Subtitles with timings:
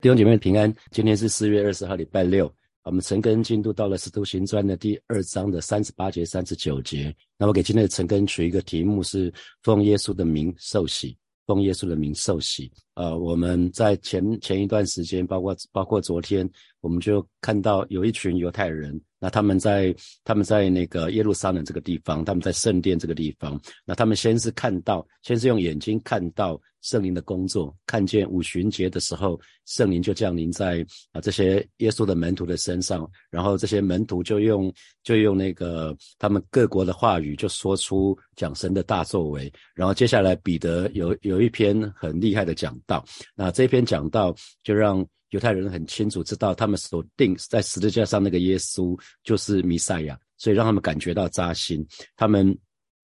[0.00, 2.50] 弟兄姐妹平安，今天是四月二十号，礼拜六。
[2.84, 7.14] 我们陈根进度到了《使徒行传》的第二章的三十八节、三十九节。
[7.36, 9.30] 那我给今天的陈根取一个题目是
[9.62, 11.14] “奉耶稣的名受洗”，
[11.46, 12.72] 奉耶稣的名受洗。
[12.94, 16.48] 呃，我们在前前一段时间，包括包括昨天，
[16.80, 18.98] 我们就看到有一群犹太人。
[19.20, 19.94] 那他们在
[20.24, 23.60] 他们在那个耶路撒冷这个地方，他们在圣殿这个地方。
[23.84, 39.52] 那他们先是看到，先是用眼睛看到圣灵的工作，看见五旬节的时候，圣灵就降临在啊这些耶稣的门徒的身上，然后这些门徒就用就用那个他们各国的话语，就说出讲神的大作为。
[39.74, 43.04] 然后接下来彼得有有一篇很厉害的讲道，
[43.36, 44.34] 那这篇讲道
[44.64, 45.06] 就让。
[45.30, 51.86] 犹太人很清楚知道，他们所定在十字架上那个耶稣就是弥赛亚，所以让他们感觉到扎心。
[52.16, 52.56] 他们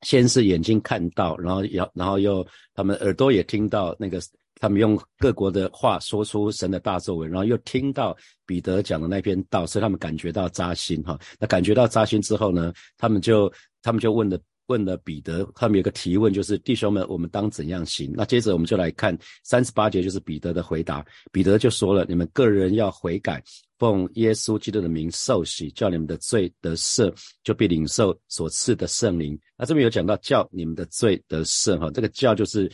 [0.02, 1.62] 先是眼睛看到，然后，
[1.94, 4.20] 然后又他们耳朵也听到那个，
[4.60, 11.18] 他们用各国的话说出神的大作为，然后又听到彼得讲的那篇道，所以他们感觉到扎心哈。
[11.38, 14.38] 那感觉到扎心之后呢，他们就他们就问了。
[14.66, 18.12] 问了彼得，他们有个提问，就是弟兄们，我们当怎样行？
[18.14, 21.04] 那接着我们就来看三十八节，就是彼得的回答。
[21.32, 23.42] 彼得就说了：你们个人要悔改，
[23.78, 29.38] 奉耶稣基督的名受洗，叫你们的罪得赦，就必领受所赐的圣灵。
[29.56, 32.70] 那这边有讲到叫你们的罪得赦，哈，这个叫就是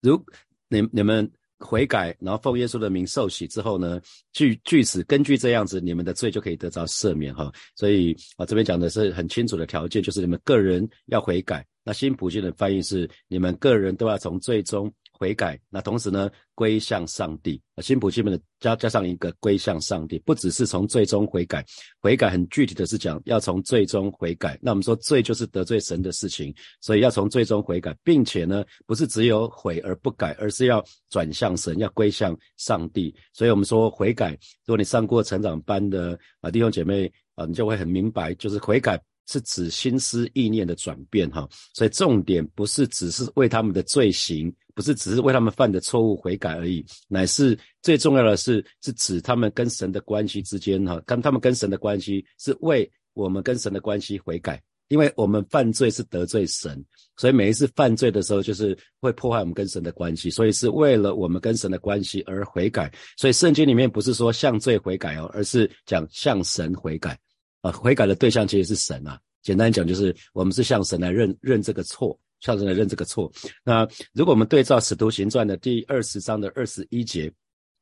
[0.00, 0.22] 如
[0.68, 1.30] 你你们。
[1.58, 4.00] 悔改，然后奉耶稣的名受洗之后呢，
[4.32, 7.52] 据据此根据这样子，你们的罪就可以得着赦免哈。
[7.74, 11.66] 所以啊，这边讲的是很清楚的条件，就是你们个人要悔改。
[11.84, 14.92] 那新普京的翻译是，你们个人都要从最终。
[15.18, 17.60] 悔改，那同时呢，归向上帝。
[17.82, 21.64] 新普基本的加加上一个归向上帝，不只是从最终悔改，
[22.00, 24.58] 悔改很具体的是讲要从最终悔改。
[24.62, 33.14] 那我们说罪就是得罪神的事情，所以要从最终悔改，并且呢，不是只有悔而不改，而是要转向神，要归向上帝。
[33.32, 34.30] 所以我们说悔改，
[34.64, 39.00] 如果你上过成长班的啊弟兄姐妹啊，你就会很明白，就是悔改。
[39.30, 56.80] 是指心思意念的转变，哈，所以重点不是只是为他们的罪行，不是只是为他们犯的错误悔改而已，乃是最重要的是，是指他们跟神的关系之间，哈，跟他们跟神的关系是为我们跟神的关系悔改，因为我们犯罪是得罪神，
[57.16, 67.18] 所以每一次犯罪的时候，就是会破坏我们跟神的关系，所以是为了我们跟神的关系而悔改，所以圣经里面不是说向罪悔改哦，而是讲向神悔改。
[67.62, 69.18] 啊，悔改的对象其实是神啊。
[69.42, 73.30] 简单讲，就是我们是向神来认认这个错，向神来认这个错。
[73.64, 77.32] 那如果我们对照《使徒行传》的第二十章的二十一节，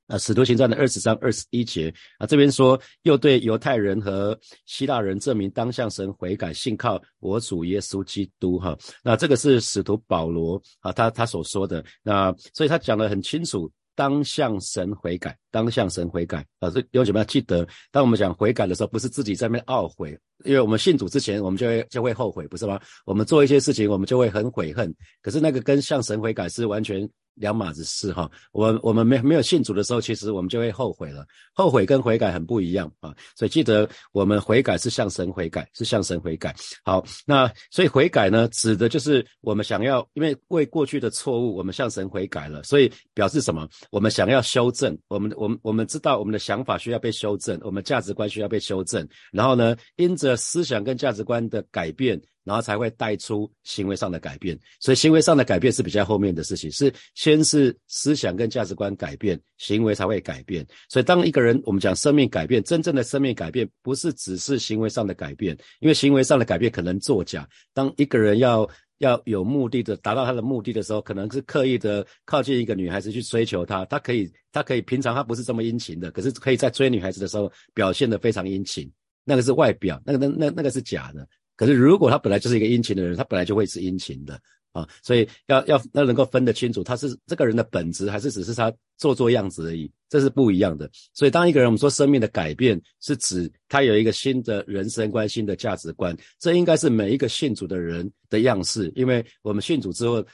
[0.06, 8.58] 啊，《使徒行传》的二十章二十一节啊，这边说又对犹太人和希腊人证明当向神悔改，信靠我主耶稣基督。
[8.58, 11.84] 哈，那这个是使徒保罗啊，他他所说的。
[12.02, 13.70] 那所以他讲的很清楚。
[13.96, 16.70] 当向神悔改，当向神悔改啊！
[16.70, 17.66] 这有什么要记得？
[17.90, 22.78] 当我们讲悔改的时候，不是自己在那懊悔，因为我们信主之前，我们就会就会后悔，不是吗？
[23.04, 24.94] 我们做一些事情，我们就会很悔恨。
[25.20, 27.08] 可是那个跟向神悔改是完全。
[27.36, 31.24] 两码子事哈，我我们没没有信主的时候，其实我们就会后悔了。
[31.54, 36.54] 后悔跟悔改很不一样啊，所以记得我们悔改是向神悔改，是向神悔改。
[36.84, 43.68] 好，那所以悔改呢，指的就是我们想要，因为为过去的错误，我们向神悔改了，所以表示什么？
[43.90, 52.20] 我们想要修正，我们我们我们知道我们的想法需要被修正，我们价值观需要被修正，然后呢，因着思想跟价值观的改变。
[52.46, 60.64] 然后才会带出行为上的改变，所以行为上的改变是比较后面的事情，是先是思想跟价值观改变，行为才会改变。
[60.88, 67.48] 所以当一个人我们讲生命改变，真正的生命改变不是只是行为上的改变，因为行为上的改变可能作假。
[67.74, 68.68] 当一个人要
[68.98, 78.88] 要有目的的达到他的目的的时候，可能是刻意的靠近一个女孩子去追求她，他可以他可以平常他不是这么殷勤的，可是可以在追女孩子的时候表现得非常殷勤，
[79.24, 81.26] 那个是外表，那个那那那个是假的。
[81.56, 84.38] 可是，如果他本来就是一个殷勤的人，他本来就会是殷勤的
[84.72, 90.90] 啊，所以要要要能够分得清楚，他是这个人的本质，还是只是他做做样子而已，这是不一样的。
[91.14, 100.24] 所以，当一个人我们说生命的改变，是指他有一个新的人生观、新的价值观，这应该是每一个信主的人的样式，因为我们信主之后。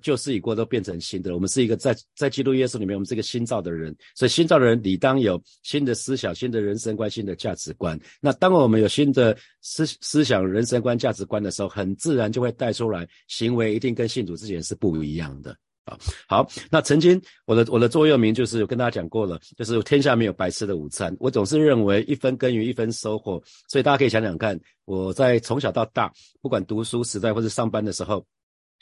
[0.00, 1.34] 旧事已过，都变成新的。
[1.34, 3.94] 我们是一个在在基督耶稣里面，我们是一个新造的人。
[4.14, 7.98] 所以新造的人理当有新的思想、新的人生观、新的价值观。
[8.20, 15.54] 那当我们有新的思思想、人生观、价值观的时候，很自然就会带出来行为，一定跟信主之前是不一样的
[15.84, 15.98] 啊。
[16.26, 21.14] 好，那曾经我的我的座右铭就是跟大家讲过了，就是天下没有白吃的午餐。
[21.20, 26.10] 我总是认为一分耕耘一分收获，所以大家可以想想看，我在从小到大，
[26.40, 28.24] 不管读书时代或者上班的时候。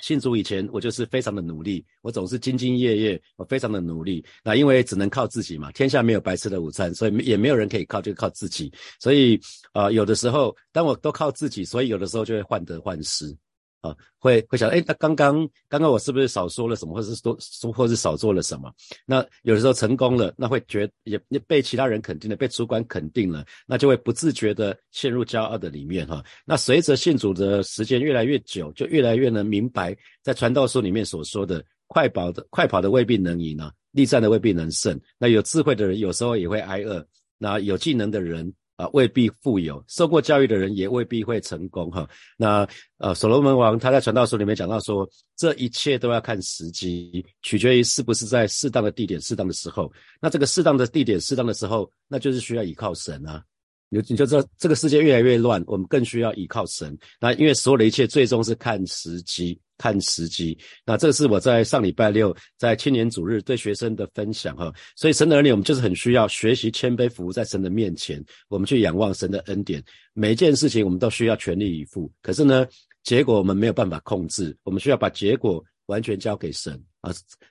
[0.01, 4.25] 信主以前，我就是非常的努力，我总是兢兢业业，我非常的努力。
[4.43, 8.73] 那因为只能靠自己嘛，天下没有白吃的午餐，所以也没有人可以靠，就靠自己。
[8.99, 9.41] 所以
[9.73, 13.37] 呃，有的时候，当我都靠自己，所以有的时候就会患得患失。
[13.81, 18.71] 啊，会会想，哎，那刚刚刚刚我是不是少说了什么，或是多说，或是少做了什么？
[19.07, 26.23] 那有的时候成功了，那会觉也也被其他人肯定了，被主管肯定了，那就会不自觉的陷入骄傲的里面哈。
[26.45, 35.01] 那随着信主的时间越来越久，就越来越能明白，在传道书里面所说的，快跑的快跑的未必能赢啊，力战的未必能胜。
[35.19, 37.03] 那有智慧的人有时候也会挨饿，
[37.39, 38.53] 那有技能的人。
[38.81, 42.09] 啊，未必富有，受过教育的人也未必会成功哈。
[42.39, 42.67] 那
[42.97, 45.07] 呃，所罗门王他在传道书里面讲到说，
[45.37, 49.93] 这一切都要看时机，取决于是不是在适当的地点、适当的时候。
[50.19, 53.45] 那这个适当的地点、适当的时候，那就是需要依靠神啊。
[53.91, 56.97] 你你就知道这个世界越来越乱，我们更需要依靠神。
[57.21, 59.61] 那因为所有的一切最终是看时机。
[59.81, 64.71] 看时机，那这是我在上礼拜六在青年主日对学生的分享哈。
[64.95, 69.83] 所以神的儿女，我们就是很需要学习谦卑服务在神的面前，我们去仰望神的恩典。
[70.13, 72.67] 每一件事情我们都需要全力以赴，可是呢，
[73.05, 77.11] 结果我们没有办法控制，我们需要把结果完全交给神啊。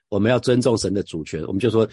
[0.09, 1.89] 我们要尊重神的主权，我们就说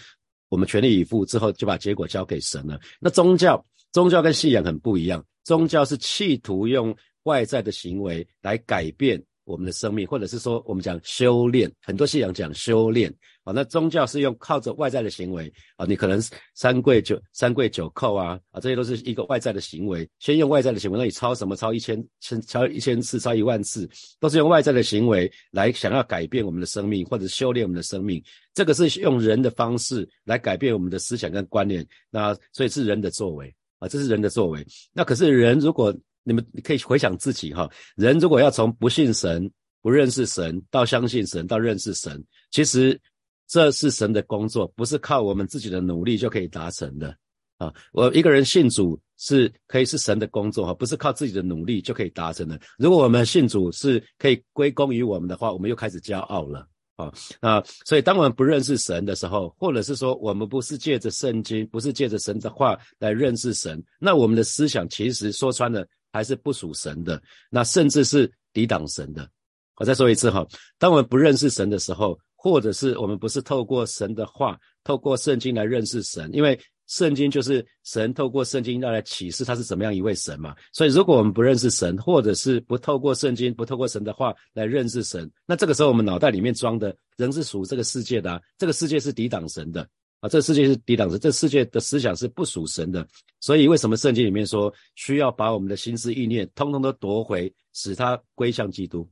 [0.49, 2.79] 我们全力以赴之后就把结果交给神了。
[2.99, 9.19] 那宗教，宗教跟信仰很不一样，宗教是企图用外在的行为来改变。
[9.47, 13.09] 我们的生命，或者是说我们讲修炼，很多信仰讲修炼
[13.45, 13.53] 啊。
[13.53, 16.21] 那宗教是用靠着外在的行为啊，你可能
[16.53, 20.07] 三跪九三跪九叩啊啊，这些都是一个外在的行为。
[20.19, 21.55] 先用外在的行为，那你抄什么？
[21.55, 23.89] 抄一千千，抄一千次，抄一万次，
[24.19, 28.21] 都是用外在的行为来想要改变我们的生命，或者修炼我们的生命。
[28.53, 31.87] 这个是用人的方式来改变我们的思想跟观念。
[32.11, 34.65] 那所以是人的作为啊，这是人的作为。
[34.91, 35.95] 那可是人如果
[36.27, 39.49] 你们可以回想自己哈，人如果要从不信神、
[39.81, 42.21] 不认识神到相信神到认识神，
[42.51, 42.99] 其实
[43.47, 47.15] 这是神的工作，不是靠我们自己的努力就可以达成的
[47.59, 47.73] 啊。
[47.93, 52.59] 我一个人信主是可以是神的工作哈，不是靠自己的努力就可以达成的。
[52.77, 57.09] 如果我们信主是可以归功于我们的话，我们又开始骄傲了啊。
[57.39, 65.87] 那所以当我们不认识神的时候，或者是说我们不是借着圣经，不是借着神的话来认识神，那我们的思想其实说穿了。
[66.17, 69.29] 还是不属神的，那甚至是抵挡神的。
[69.75, 70.45] 我再说一次哈，
[70.79, 80.55] 当我们不认识神的时候，或者是我们不是透过神的话，透过圣经来认识神，因为圣经就是神透过圣经要来启示他是怎么样一位神嘛。
[80.73, 89.87] 所以如果我们不认识神，或者是不透过圣经，不透过神的话来认识神，那这个时候我们脑袋里面装的仍是属这个世界的，这个世界是抵挡神的。
[90.19, 93.07] 啊，这世界是抵挡着，这世界的思想是不属神的，
[93.39, 99.07] 所以为什么圣经里面说需要把我们的心思意念通通都夺回，使它归向基督？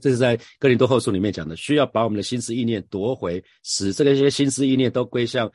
[0.00, 5.50] 这是在哥林多后书里面讲的，需要把我们的心思意念夺回，使这个些心思意念都归向，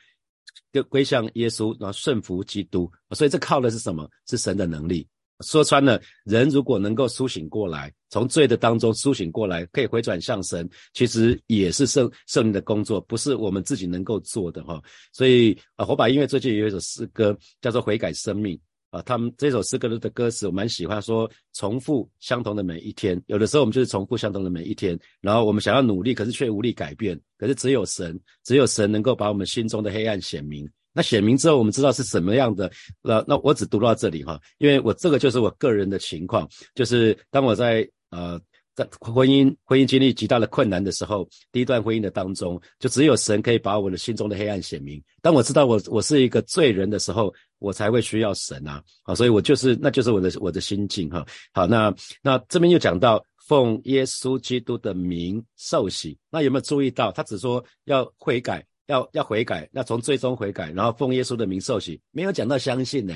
[0.70, 2.90] 归归向耶稣，然后顺服基督。
[3.12, 4.06] 所以这靠的是什么？
[4.26, 5.06] 是神的能力。
[5.40, 14.80] 说穿了，人如果能够苏醒过来，从罪的当中苏醒过来，可以回转向神，其实也是圣圣灵的工作，不是我们自己能够做的哈。
[15.12, 18.56] 所以啊，火把音乐最近有一首诗歌叫做《悔改生命》
[18.96, 30.70] 啊，他们这首诗歌的歌词我蛮喜欢，说重复相同的每一天，有的时候我们就是重复相同的每一天，然后我们想要努力，可是却无力改变，可是只有神，只有神能够把我们心中的黑暗显明。
[30.94, 32.70] 那显明之后，我们知道是什么样的。
[33.02, 38.40] 那那我只读到这里哈，因为我这个就是我个人的情况，就是当我在呃
[38.74, 45.02] 在婚姻婚姻经历极大的困难的时候，第一段婚姻的当中，就只有神可以把我的心中的黑暗显明。
[45.20, 48.82] 当我知道我我是一个罪人的时候，我才会需要神啊。
[49.02, 51.26] 好，所以我就是那就是我的我的心境哈。
[51.52, 58.64] 好，那那这边又讲到奉耶稣基督的名受洗，那有没有注意到他只说要悔改？
[58.86, 63.14] 要要悔改，那从最终悔改，然后奉耶稣的名受洗，没有讲到相信呢。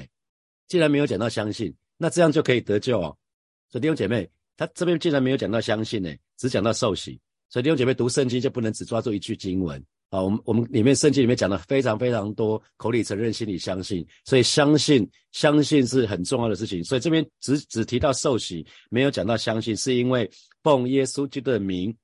[0.66, 3.16] 既然没有讲到相信，那这样就可以得救哦。
[3.70, 10.22] 所以弟兄姐妹，他这边既然没有讲到相信呢，只讲到受洗，所以弟兄姐妹读圣经就不能只抓住一句经文啊。
[10.22, 16.84] 我们我们里面圣经里面讲的非常非常多，口里承认，心里相信，所以相信相信是很重要的事情。
[16.84, 20.30] 所以这边只只提到受洗，没有讲到相信，是因为
[20.62, 21.96] 奉耶稣基督的名，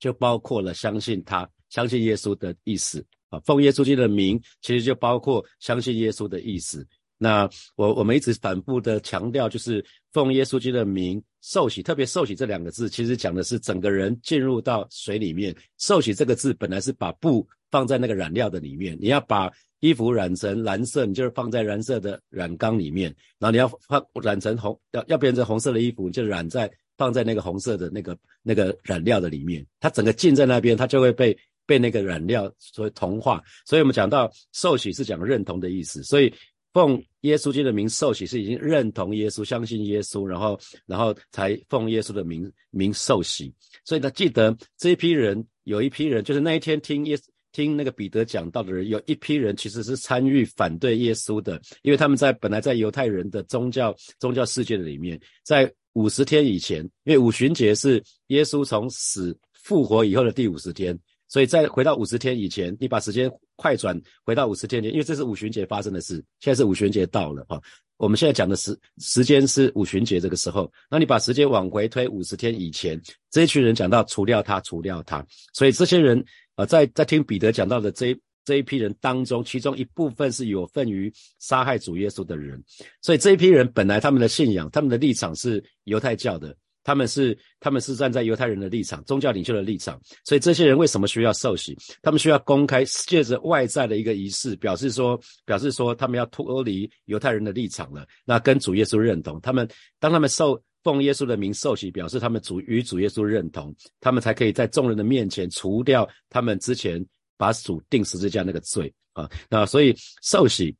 [0.00, 1.48] 就包括了相信他。
[1.70, 6.86] 相信耶稣的意思啊，奉耶稣基督的名，其实就包括相信耶稣的意思。
[7.20, 15.54] 那我我们一直反复的强调，就是奉耶稣基督的名受洗，特别受洗这两个字，其实讲的是整个人进入到水里面。
[15.78, 31.36] 受洗这个字本来是把布放在那个染料的里面，你要把衣服染成蓝色，你就是放在蓝色的染缸里面，然后你要放染成红，要要变成红色的衣服，就染在放在那个红色的那个那个染料的里面，它整个浸在那边，它就会被
[31.68, 33.40] 被那个染料所同化。
[33.64, 36.32] 所以我们讲到受洗是讲认同的意思，所以
[36.72, 43.54] 奉耶稣基督的名受洗是已经认同耶稣、相信耶稣，然后然后才奉耶稣的名名受洗。
[43.84, 47.18] 所以呢，记得这一批人有一批人就是那一天听耶。
[47.50, 60.96] 听那个彼得讲道的人，有一批人其实是参与反对耶稣的，因为他们在本来在犹太人的宗教宗教世界的里面，在五十天以前，因为五旬节是耶稣从死复活以后的第五十天，
[61.28, 67.60] 所以在回到五十天以前，你把时间快转回到五十天前，因为这是五旬节发生的事，现在是五旬节到了哈，
[67.98, 76.24] 我们现在讲的时时间是五旬节这个时候，那你把时间往回推五十天以前，这一群人讲到除掉他，除掉他，所以这些人。
[76.58, 81.08] 啊，在在听彼得讲到的这这一批人当中，其中一部分是有份于
[81.38, 82.60] 杀害主耶稣的人，
[83.00, 86.56] 所以这一批人本来他们的信仰、他们的立场是犹太教的，
[86.88, 91.76] 他们是他们是站在犹太人的立场、宗教领袖的立场，所以这些人为什么需要受洗？
[92.00, 99.38] 他们需要公开借着外在的一个仪式，表示说表示说他们要脱离犹太人的立场了，那跟主耶稣认同。
[99.42, 99.68] 他们
[100.00, 100.58] 当他们受。
[100.84, 107.04] 奉耶稣的名受洗，表示他们主与主耶稣认同，他们才可以在众人的面前除掉他们之前
[107.36, 109.28] 把主钉十字架那个罪啊。
[109.50, 110.74] 那所以受洗，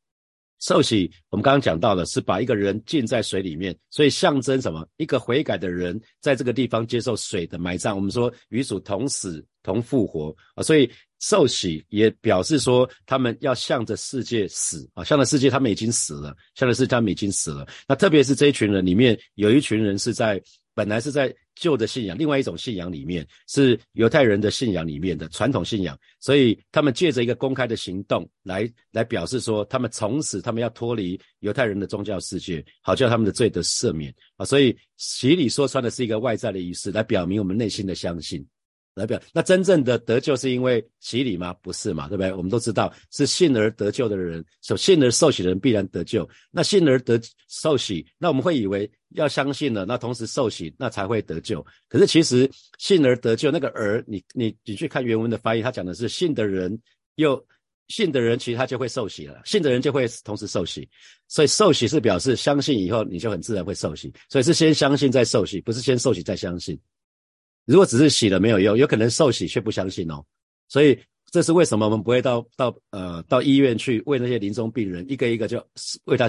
[0.60, 4.86] 受洗我们刚刚讲到了是把一个人浸在水里面，所以象征什么？
[4.96, 7.94] 一个悔改的人在这个地方接受水的埋葬。
[7.94, 10.90] 我们说与主同死同复活啊，所以。
[11.20, 17.66] 受洗也表示说，他们要向着世界死啊，向着世界，他们已经死了，向着世界，他们已经死了。
[17.88, 20.40] 那特别是这一群人里面，有一群人是在
[20.74, 34.44] 本来是在旧的信仰，另外一种信仰里面，是犹太人的信仰里面的传统信仰，所以他们借着一个公开的行动来来表示说，他们从此他们要脱离犹太人的宗教世界，好叫他们的罪得赦免啊。
[34.44, 38.46] 所以洗礼说穿的是一个外在的仪式，来表明我们内心的相信。
[38.99, 41.55] 代表那真正的得救是因为洗礼吗？
[41.62, 42.33] 不是嘛，对不对？
[42.33, 46.28] 我们都知道是信而得救的人，所信而受洗的人必然得救。
[46.50, 51.64] 那信而得受洗，那我们会以为要相信了，那同时受洗，那才会得救。
[51.88, 56.78] 可是其实信而得救那个而，你你你去看原文的翻译，他讲的是信的人
[57.14, 57.43] 又
[57.88, 60.88] 信的人，其实他就会受洗了，信的人就会同时受洗。
[61.26, 66.78] 所以受洗是表示相信以后你就很自然会受洗，所以是先相信再受洗，不是先受洗再相信。
[67.68, 70.25] 如果只是洗了没有用，有可能受洗却不相信哦，
[70.68, 70.98] 所以
[71.30, 75.62] 这是为什么我们不会到到呃到医院去为那些临终病人一个一个就
[76.04, 76.26] 为他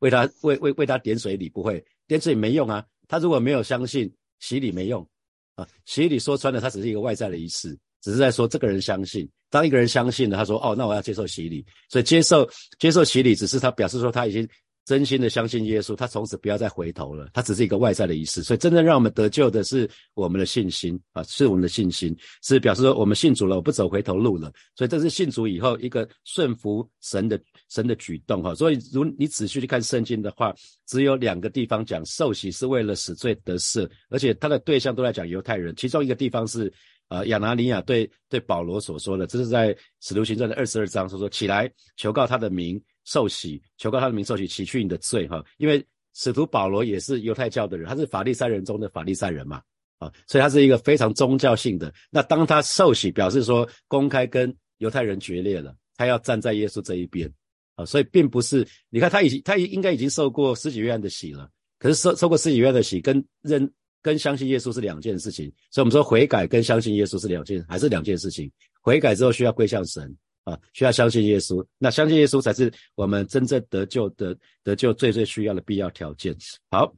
[0.00, 2.84] 为他为为为他点水礼，不会点水没用啊。
[3.06, 5.08] 他如果没有相信洗礼没用
[5.54, 9.28] 啊，洗礼说穿了，它只是一个外在的仪式，只是在说这个人相信。
[9.50, 14.48] 当一个人相信了，他说哦，那我要接受洗礼，所以接受接受洗礼只是他表示说他已经。
[14.84, 17.28] 真心的相信耶稣，他从此不要再回头了。
[17.32, 24.52] 他只是一个外在的仪式，所以真正让我们得救的是我们的信心啊，是我们的信心，是表示说我们信主了，我不走回头路了。
[24.74, 28.54] 所以这是信主以后一个顺服神的神的举动哈。
[28.56, 30.52] 所以如你仔细去看圣经的话，
[30.86, 35.72] 只有两个地方讲受洗是为了死罪得赦，而且他的对象都在讲犹太人。
[35.76, 36.72] 其中一个地方是
[37.06, 42.82] 呃亚拿尼亚对对保罗所说的，这是在使徒行传的二十二章，说说起来求告他的名。
[43.04, 45.44] 受洗，求告他的名受洗，洗去你的罪，哈！
[45.58, 49.62] 因为使徒保罗也是犹太教的人，他是法利赛人中的法利赛人嘛，
[49.98, 51.92] 啊，所以他是一个非常宗教性的。
[52.10, 57.32] 那当他受洗，表示说公开跟犹太人决裂了，他要站在耶稣这一边，
[57.76, 63.70] 啊，所以并不是，你看他已经他应该已经受过十几约的洗了，可是受受过十几约的洗，跟认
[64.02, 68.50] 跟相信耶稣是两件事情，所以我们说悔改跟相信耶稣是两件，还是两件事情。
[68.80, 70.14] 悔改之后需要归向神。
[70.44, 76.36] 啊，需要相信耶稣，那相信耶稣才是我们真正得救的得救最最需要的必要条件。
[76.70, 76.92] 好，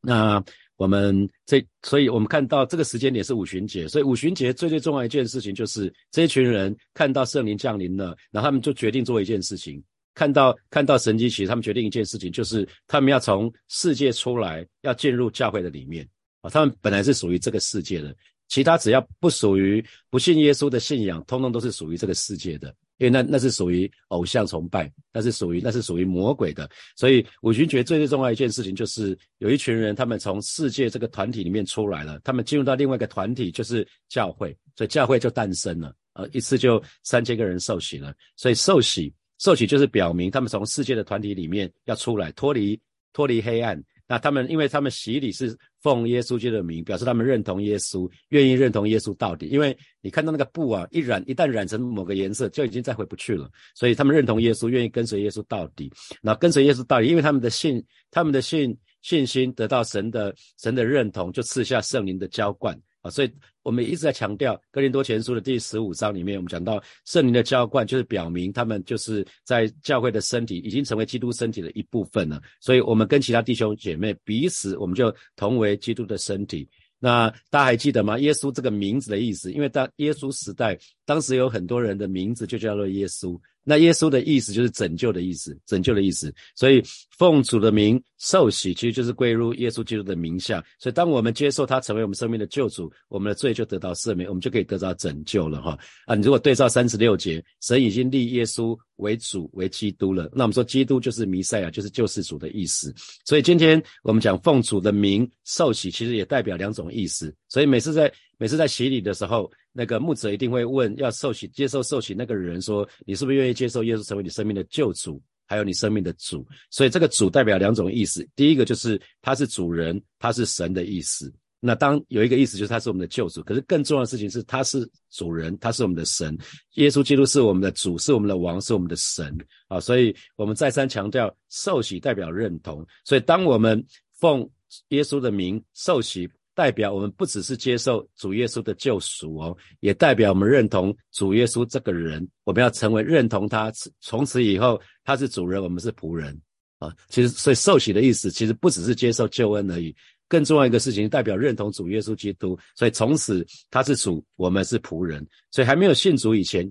[0.00, 0.42] 那
[0.76, 9.82] 我们这，所以我们看到这个时间点是五旬节，所以五旬节最最重要一件事情就是这一群人看到圣灵降临了，然后他们就决定做一件事情，
[10.14, 16.08] 看到看到神迹，其实他们决定一件事情，就是他们要从世界出来，要进入教会的里面
[16.40, 18.14] 啊，他们本来是属于这个世界的。
[18.48, 26.68] 其他只要不属于不信耶稣的信仰，通通都是属于这个世界的，因为那那是属于偶像崇拜，那是属于那是属于魔鬼的。
[26.96, 35.94] 所以五旬节最最重要一件事情，就是有一群人，他们从世界这个团体里面出来了，他们进入到另外一个团体，就是教会，所以教会就诞生了。
[36.14, 42.80] 呃，一次就三千个人受洗了，所以受洗受洗就是表明他们从世界的团体里面要出来，脱离
[43.12, 43.80] 脱离黑暗。
[44.10, 49.46] 那他们，因为他们洗礼是奉耶稣基督的名，表示他们认同耶稣，愿意认同耶稣到底。
[49.46, 53.48] 因为你看到那个布啊，一染一旦染成某个颜色，就已经再回不去了。
[53.74, 55.90] 所以他们认同耶稣，愿意跟随耶稣到底。
[56.20, 62.78] 那跟随耶稣到底，因为他们的信，他们的信信心得到神的神的认同，就赐下圣灵的浇灌
[63.10, 72.40] 所以我们一直在强调哥林多前书的第十五章里面，我们讲到圣灵的浇灌，就是表明他们就是在教会的身体已经成为基督身体的一部分了。
[72.60, 76.68] 所以，我们跟其他弟兄姐妹彼此，我们就同为基督的身体。
[77.00, 78.18] 那大家还记得吗？
[78.18, 83.38] 耶稣这个名字的意思，因为当耶稣时代，当时有很多人的名字就叫做耶稣。
[83.68, 86.34] 那耶稣的意思就是拯救的意思，拯救的意思。
[86.56, 86.82] 所以
[87.18, 90.64] 奉主的名受洗，其实就是归入耶稣基督的名下。
[90.78, 95.78] 所以当我们接受他成为我们生命的救主，我们的罪就得到赦免，我们就可以得到拯救了哈。
[96.06, 100.30] 啊，你如果对照三十六节，神已经立耶稣为主为基督了。
[100.32, 102.94] 那我们说基督就是弥赛亚，就是救世主的意思。
[103.24, 107.34] 所以今天我们讲奉主的名受洗，其实也代表两种意思。
[107.48, 118.28] 所以每次在每次在洗礼的时候，那个牧者一定会问要受洗、接受受洗那个人说：“你是不是愿意接受耶稣成为你生命的救主，还有你生命的主？”所以这个“主”代表两种意思。
[118.36, 121.32] 第一个就是他是主人，他是神的意思。
[121.60, 126.36] 那当有一个意思就是他是我们的救主，可是更重要的事情是他是主人，他是我们的神。
[126.74, 129.36] 耶稣基督是我们的主，是我们的王，是我们的神
[129.68, 129.80] 啊！
[129.80, 132.86] 所以我们再三强调，受洗代表认同。
[133.04, 133.84] 所以当我们
[134.18, 134.48] 奉
[134.88, 136.28] 耶稣的名受洗。
[136.54, 142.28] 代表我们不只是接受主耶稣的救赎哦，也代表我们认同主耶稣这个人。
[142.42, 146.36] 我们要成为认同他，从此以后他是主人，我们是仆人
[146.80, 146.92] 啊。
[147.10, 149.94] 其实，所以受洗的意思其实不只是接受救恩而已，
[150.28, 152.58] 更重要一个事情，代表认同主耶稣基督。
[152.76, 155.26] 所以从此他是主，我们是仆人。
[155.50, 156.70] 所以还没有信主以前。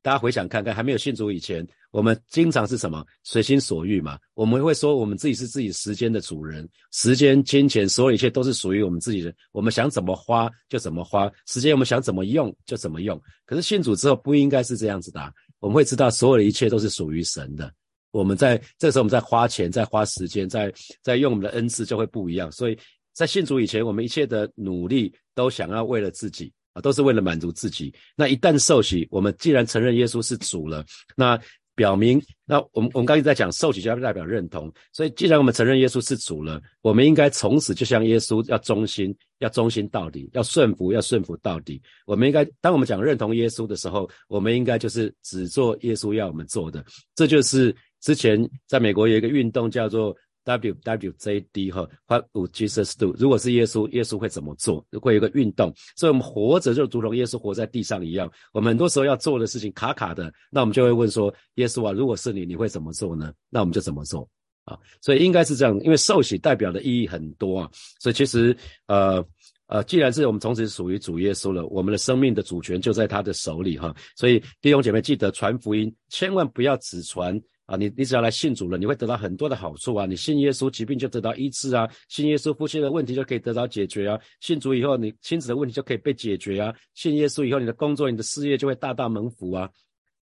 [0.00, 4.16] 大家回想看看，还没有信主以前，我们经常是什么随心所欲嘛？
[4.34, 9.34] 我们会说我们自己是自己时间的主人，时间、金钱，所有一切都是属于我们自己的。
[9.50, 13.20] 我们想怎么花就怎么花，时间我们想怎么用就怎么用。
[13.44, 15.20] 可是信主之后不应该是这样子的，
[15.58, 17.70] 我们会知道所有的一切都是属于神的。
[18.12, 20.72] 我们在这时候，我们在花钱、在花时间、在
[21.02, 22.50] 在用我们的恩赐就会不一样。
[22.50, 22.78] 所以
[23.18, 26.80] 在信主以前，我们一切的努力都想要为了自己啊。
[26.80, 27.92] 都是为了满足自己。
[28.14, 30.84] 那一旦受洗，我们既然承认耶稣是主了，
[31.16, 31.36] 那
[31.74, 34.72] 表明，那我们我们刚才在讲受洗就要代表认同。
[34.92, 41.82] 所以，既然我们承认耶稣是主了，我们应该从此就像耶稣，要忠心，要忠心到底，要顺服，要顺服到底。
[42.06, 46.84] 我们应该，当我们讲认同耶稣的时候，我们应该就是只做耶稣要我们做的。
[47.16, 50.16] 这就是之前在美国有一个运动叫做。
[50.48, 53.14] W W J D 哈，What would Jesus do？
[53.18, 54.82] 如果是耶稣，耶稣会怎么做？
[54.98, 58.30] 会有个运动，所以我们活着就如同耶稣活在地上一样。
[58.54, 63.30] 我们很多时候要做的事情卡卡的，那我们就会问说：耶稣啊，如果是你，你会怎么做呢？
[63.50, 64.26] 那我们就怎么做
[64.64, 64.74] 啊？
[65.02, 67.70] 所以应该是这样，因为受洗代表的意义很多啊。
[68.00, 68.56] 所以其实
[68.86, 69.22] 呃
[69.66, 73.94] 呃，既然是我们从此属于主耶稣了，我们的生命的主权就在他的手里哈。
[74.16, 77.38] 所以弟兄姐妹，记得传福音，千万不要只传。
[77.68, 80.06] 啊，你你只要来信主了，你会得到很多的好处啊！
[80.06, 89.68] 你信耶稣，疾病就得到医治啊；信耶稣，夫妻的问题就可以得到解决啊；信主以后，你亲子的问题就可以被解决啊；信耶稣以后，你的工作、你的事业就会大大蒙福啊！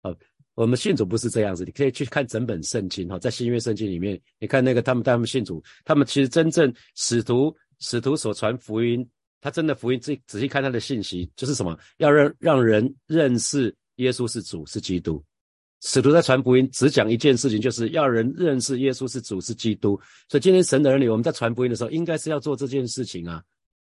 [0.02, 0.12] 啊，
[0.56, 9.08] 我们信主不是这样子，你可以去看整本圣经哈，在新约圣经里面，你看那个他们他们信主，他们其实真正使徒使徒所传福音，
[9.40, 15.24] 他真的福音，仔仔细看他的信息，就是什么，要让让人认识耶稣是主是基督。
[15.82, 20.00] 使徒在传福音，只讲一件事情，就是要人认识耶稣是主是基督。
[20.28, 23.44] 所以今天神的儿女，我们在传福音的时候，应该是要做这件事情啊，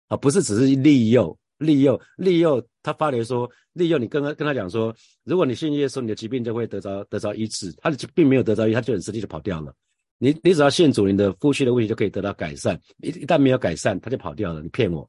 [0.08, 2.60] 啊，不是只是利诱、利诱、利诱。
[2.82, 7.72] 他发言说，利诱你跟他跟他讲说，如果你信耶稣，你的疾病就会得着得着医治。
[7.78, 9.72] 他的疾病没有得着医，他就很实际就跑掉了。
[10.18, 12.80] 你你只要信主，你的夫妻的问题就可以得到改善。
[13.02, 14.60] 一一旦没有改善，他就跑掉了。
[14.60, 15.08] 你骗我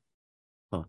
[0.69, 0.86] 啊？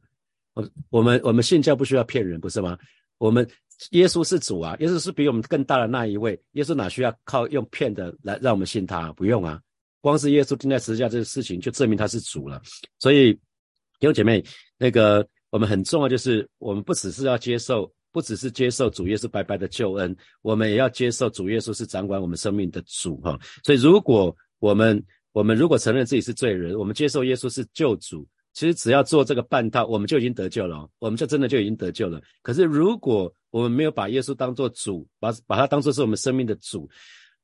[0.52, 2.76] 我我们我们信教不需要骗人，不是吗？
[3.16, 3.48] 我们。
[3.90, 6.40] 耶稣是主啊，耶稣是比我们更大的那一位。
[6.52, 9.12] 耶稣哪需要靠用骗的来让我们信他？
[9.12, 9.60] 不用啊，
[10.00, 12.60] 光是耶稣钉在十字架这个事情就证明他是主了。
[12.98, 14.44] 所以弟兄姐妹，
[14.76, 23.38] 那个我们很重要，就是我们不只是要接受，不只是接受主耶稣白白的救恩，我们也要接受主耶稣是掌管我们生命的主哈。
[23.64, 25.00] 所以如果我们
[25.32, 28.26] 我们如果承认自己是罪人，我们接受耶稣是救主。
[28.54, 32.20] 其实只要做这个半套，我们就已经得救了，我们就真的就已经得救了。
[32.42, 36.88] 可是如果我们没有把耶稣当做主，把把他当做是我们生命的主，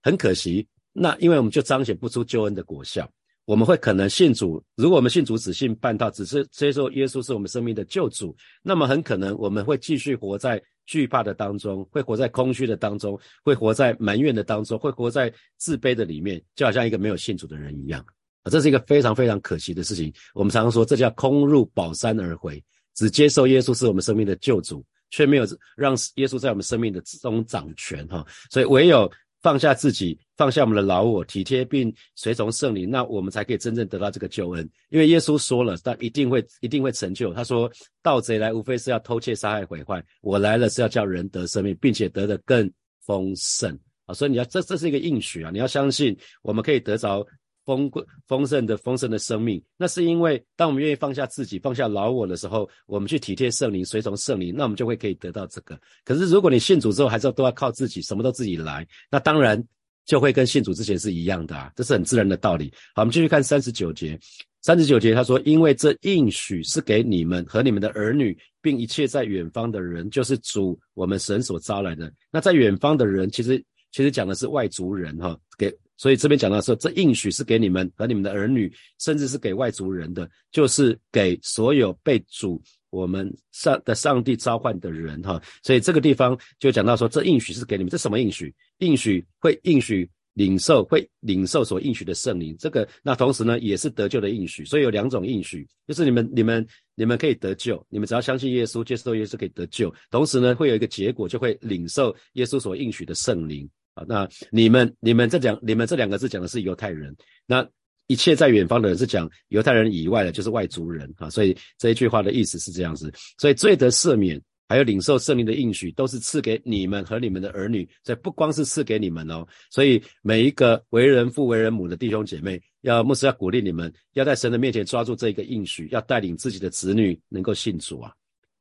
[0.03, 0.67] 很可惜。
[0.93, 3.11] 那因为我们就彰显不出救恩的果效。
[3.47, 18.03] 我们会可能信主，如果我们信主只信半套，只是接受耶稣是我们生命的救主，那么很可能我们会继续活在惧怕的当中，会活在空虚的当中，会活在埋怨的当中，会活在自卑的里面，就好像一个没有信主的人一样。
[18.45, 20.11] 啊，这是一个非常非常可惜的事情。
[20.33, 22.65] 我们常常说，这叫空入宝山而回，
[22.95, 24.83] 只接受耶稣是我们生命的救主，
[25.15, 25.47] 却没有
[25.77, 28.05] 让耶稣在我们生命的中掌权。
[28.09, 29.09] 哈，所以唯有
[29.41, 34.69] 放下自己，放下我们的老我，体贴并随从圣灵，那我们才可以真正得到这个救恩。
[34.89, 37.33] 因为耶稣说了，他一定会一定会成就。
[37.33, 37.71] 他说
[38.03, 42.69] ：“盗贼来，无非是要偷窃、杀害、毁坏；我来了，是要叫人得生命，并且得的更
[43.07, 45.51] 丰盛。”啊，所以你要这这是一个应许啊！
[45.51, 47.25] 你要相信，我们可以得着。
[47.65, 47.91] 丰
[48.27, 55.79] 丰盛的丰盛的生命，那是因为当我们愿意放下自己、放下老我的时候，我们去体贴圣灵、随从圣灵，那我们就会可以得到这个。
[56.05, 59.63] 可是如果你信主之后，还是要都要靠自己，什么都自己来，那当然
[60.05, 62.73] 就会跟信主之前是一样的啊，这是很自然的道理。
[62.95, 64.19] 好，我们继续看三十九节。
[64.61, 72.11] 三十九节他说：“因为这应许是给你们和你们的儿女，并一切在远方的人，就是主我们神所招来的。
[72.31, 85.41] 那在远方的人，其实其实讲的是外族人哈，给。”所以这边讲到说，这应许是给你们和你们的儿女，甚至是给外族人的，就是给所有被主我们上的上帝召唤的人哈。
[85.63, 88.53] 所以这个地方就讲到说，这应许是给你们，这什么应许？
[88.79, 92.57] 应许会应许领受，会领受所应许的圣灵。
[92.59, 94.65] 这个那同时呢，也是得救的应许。
[94.65, 99.95] 所以有两种应许，就是你们你们你们可以得救，你们只要相信耶稣，接受耶稣可以得救。
[100.11, 103.71] 同时呢，会有一个结果，就会领受耶稣所应许的圣灵。
[103.95, 107.15] 啊，那你们、你们这讲、你们这两个字讲的是犹太人，
[107.47, 107.67] 那
[108.09, 111.31] 一切在远方的人是讲犹太人以外的，就是外族人啊。
[111.31, 113.13] 所以这一句话的意思是这样子。
[113.39, 117.89] 所以罪得赦免，还有领受圣灵的应许，都是赐给你们和你们的儿女。
[118.05, 128.13] 所以不光是赐给你们哦，所以每一个为人父、为人母的弟兄姐妹，要牧师要鼓励你们，要在神的面前抓住这一个应许，要带领自己的子女能够信主啊。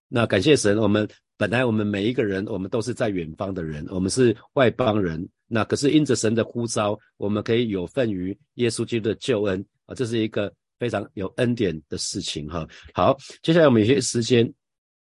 [0.07, 1.09] 那感谢神，我们。
[1.43, 5.27] 本来我们每一个人，我们都是在远方的人，我们是外邦人。
[5.45, 12.65] 那可是因着神的呼召，我们可以有份于耶稣基督的救恩啊，这是一个非常有恩典的事情哈。
[12.93, 14.49] 好，接下来我们有些时间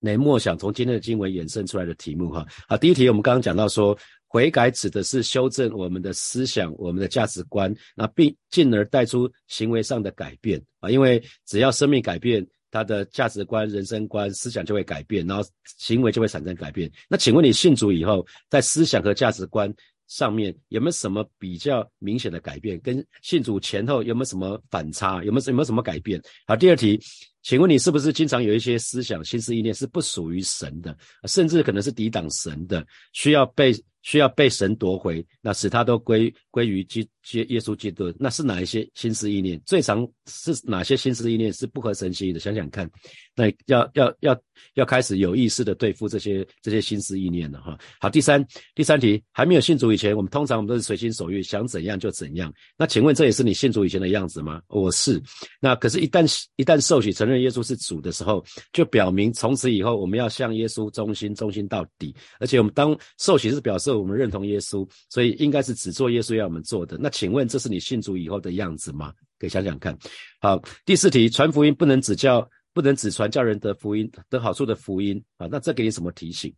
[0.00, 2.44] 来默想从今天的经文衍生出来的题目哈。
[2.66, 10.90] 好，第一题我们刚刚讲到说，悔改指的是修正我们的思想、我们的价值观，那并进而带出行为上的改变啊。
[10.90, 12.44] 因为只要生命改变。
[12.74, 16.90] 他的价值观、人生观、思想就会改变，然后行为就会产生改变。
[17.08, 19.72] 那请问你信主以后，在思想和价值观
[20.14, 22.78] 上面有没有什么比较明显的改变？
[22.78, 25.16] 跟信主前后有没有什么反差？
[25.24, 26.22] 有没有有没有什么改变？
[26.46, 27.00] 好，第二题，
[27.42, 33.74] 请问你是不是经常有一些思想、心思意念是不属于神的，甚至可能是抵挡神的，需要被？
[34.04, 39.58] 需要被神夺回，那使他都归归于基基耶稣基督，那是哪一些心思意念？
[39.64, 42.38] 最常是哪些心思意念是不合神心意的？
[42.38, 42.86] 想想看，
[43.34, 44.38] 那要要要
[44.74, 47.78] 要开始有意识的对付这些这些心思意念了哈。
[47.98, 52.52] 好，第三第三题，还没有信主以前，我们通常我们都是随心所欲，想怎样就怎样。
[52.76, 54.60] 那请问这也是你信主以前的样子吗？
[54.68, 55.22] 我是。
[55.60, 56.24] 那可是，一旦
[56.56, 62.14] 一旦受洗承认耶稣是主的时候，就表明从此以后我们要向耶稣忠心，忠心到底。
[62.38, 63.94] 而且我们当受洗是表示。
[63.94, 66.98] 我们认同耶稣，所以应该是只做耶稣要我们做的。
[67.00, 69.12] 那请问，这是你信主以后的样子吗？
[69.38, 69.96] 可以想想看。
[70.40, 75.48] 好，第四题，传福音不能只叫，不能只传教人得福音得好处的福音啊。
[75.50, 76.54] 那这给你什么提醒？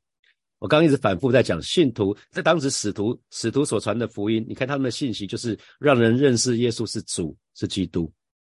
[0.58, 8.10] 我刚刚一直反复在讲，信徒在当时使徒使徒所传的福音，你看他们的信息就是让人认识耶稣是主是基督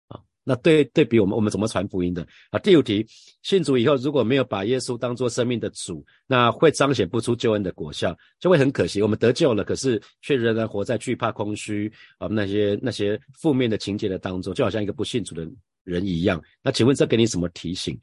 [0.08, 0.20] 啊。
[0.44, 2.58] 那对对比我们，我们怎么传福音的啊？
[2.58, 3.06] 第五题，
[3.44, 9.00] 信主以后如果没有把耶稣当做生命的主，那会彰显不出救恩的果效，就会很可惜。
[9.04, 15.48] 我们得救了，可是却仍然活在惧怕、空虚啊那些那些负面的情节的当中，就好像一个不信主的
[15.92, 16.42] 人一样。
[16.64, 18.00] 那请问这给你什么提醒？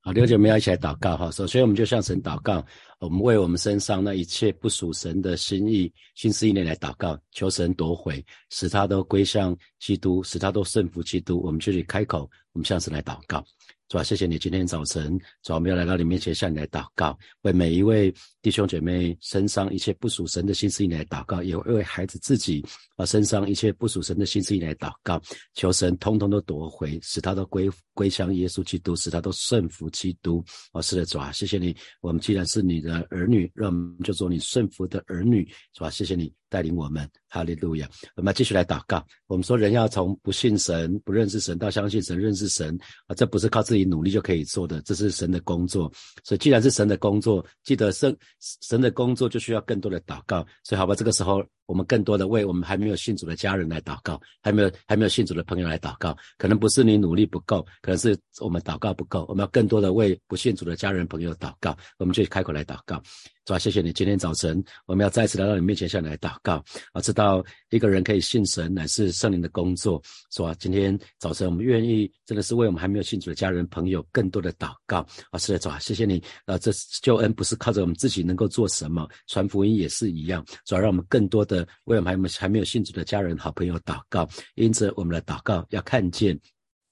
[0.00, 1.30] 好，弟兄姐妹要一起来祷告哈。
[1.30, 2.62] 首先，我们就向神祷告，
[2.98, 11.40] 我们为我们身上那一切不属神的心意、心思意念来祷告，求神夺回，使他都归向基督，使他都顺服基督。
[11.42, 13.42] 我们就去开口，我们向神来祷告。
[13.88, 22.64] 主啊，谢谢你今天早晨，主啊，我们要来到你面前向你来祷告，为每一位弟兄姐妹身上一切不属神的心思意来祷告，也为孩子自己
[22.96, 25.20] 啊身上一切不属神的心思意来祷告，
[25.52, 30.42] 求神通通都夺回，使他都归归向耶稣基督，使他都顺服基督。
[30.72, 36.32] 哦，是的，主啊，谢谢你，我们既然是你的儿女，让我们就做你顺服的儿女，主啊，谢谢你。
[36.54, 37.90] 带领我们，哈利路亚！
[38.14, 39.04] 我们继续来祷告。
[39.26, 45.92] 我们说，人要从不信神、不认识神，到相信神、认识神啊，这不是靠自己努力就可以做的，这是神的工作。
[46.22, 50.46] 所以，既然是神的工作，记得神神的工作就需要更多的祷告。
[50.62, 56.16] 所以，好吧，这个时候我们更多的为我们还没有信主的家人来祷告，还没有还没有信主的朋友来祷告。
[56.38, 59.24] 可能不是你努力不够，可能是我们祷告不够。
[59.28, 61.76] 我们要更多的为不信主的家人朋友祷告。
[61.98, 63.02] 我们就开口来祷告。
[63.44, 67.44] 主啊，谢谢你，今天早晨我们要再次来到你面前向你来祷告我，知道
[67.74, 70.54] 一个人可以信神乃是圣灵的工作，是吧？
[70.60, 76.70] 今天早晨我们愿意真的是为我们还没有信主的家人朋友更多的祷告啊，是的，主啊，谢谢你啊，这
[77.02, 86.38] 救恩不是靠着我们自己能够做什么，传福音也是一样，主要让我们更多的为我们还没还没有信主的家人好朋友祷告，因此我们的祷告要看见。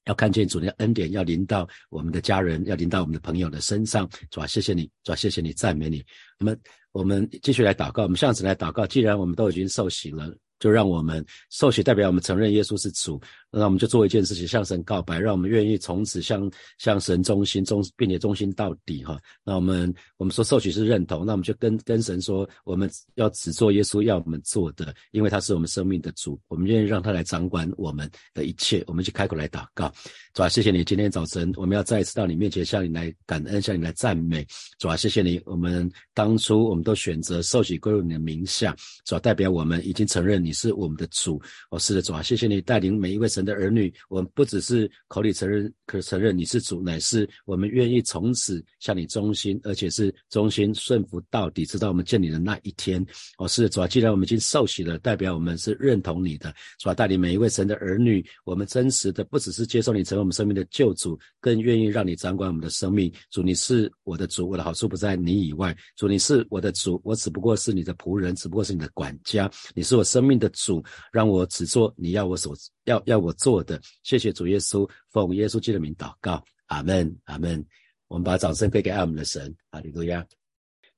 [0.07, 4.11] 要看见主的恩典，要临到我们的家人，要临到我们的朋友的身上。
[4.33, 6.05] 主啊，谢谢你，主啊，谢谢你，赞美你。
[6.41, 8.85] 我们我们继续来祷告，我们上次来祷告。
[8.85, 10.37] 既然我们都已经受洗了。
[10.63, 13.21] 就让我们受洗，代表我们承认耶稣是主。
[13.51, 16.49] 那我们就做一件事情，向神告白，让我们愿意从此向
[16.79, 19.19] 向神忠心，忠并且忠心到底哈。
[19.45, 28.85] 那我们我们说受洗是认同，那我们就跟跟神说，我们要只做耶稣要我们做的，因为他是我们生命的主，我们愿意让他来掌管我们的一切。
[28.87, 29.93] 我们就开口来祷告，
[30.33, 34.47] 主啊，谢谢你，今天早晨我们要再一次到你面前向你来感恩，向你来赞美。
[34.79, 40.52] 主啊，谢谢你，我们当初我们都选择受洗归入你的名下，主啊，代表我们已经承认你。
[40.53, 43.93] 是我们的主哦，是的主啊，谢谢你带领每一位神的儿女。
[44.09, 53.05] 我们不只是口里承认，可承认你是主，乃是我们愿意从此向你忠心，而且是忠心顺服到底，直到我们见你的那一天。
[53.39, 63.13] 哦，是的主啊，既然我们已经受洗了，代表我们是认同你的，主啊，带领每一位神的儿女，我们真实的不只是接受你成为我们生命的救主，更愿意让你掌管我们的生命。
[63.31, 65.77] 主，你是我的主，我的好处不在你以外。
[65.97, 69.51] 主，你是我的主，我只不过是你的仆人，只不过是你的管家。
[69.75, 70.49] 你是我生命的。
[70.51, 77.65] 主让我只做你要我所要要我做的，谢谢主耶稣，奉耶稣基督的名祷告，阿门，阿门。
[78.09, 80.27] 我们把掌声归给爱我们的神，哈利路亚。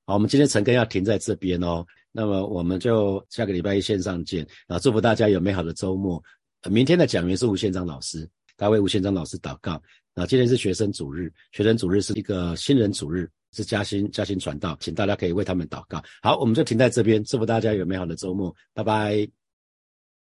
[0.04, 4.78] 好，我们今天晨更要停在这边哦，那么我们就下个礼拜一线上见啊！
[4.78, 6.22] 祝福大家有美好的周末。
[6.68, 9.80] 明天的讲员是吴宪章老师，他为吴宪章老师祷告。
[10.12, 13.30] 那，今天是学生主日，学生主日是一个新人主日。
[13.54, 16.02] 是嘉兴嘉兴传道，请大家可以为他们祷告。
[16.22, 19.43] 好，我们就停在这边，祝福大家有美好的周末，拜拜。